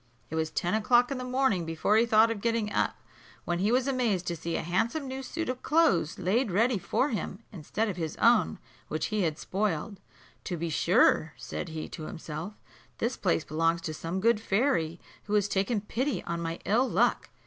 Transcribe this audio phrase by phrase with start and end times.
[0.31, 2.95] It was ten o'clock in the morning before he thought of getting up,
[3.45, 7.09] when he was amazed to see a handsome new suit of clothes laid ready for
[7.09, 9.99] him, instead of his own, which he had spoiled.
[10.45, 12.53] "To be sure," said he to himself,
[12.97, 17.29] "this place belongs to some good fairy, who has taken pity on my ill luck."